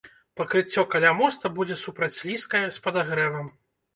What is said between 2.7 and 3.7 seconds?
з падагрэвам.